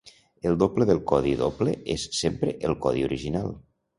[0.51, 3.55] El doble del codi doble és sempre el codi original.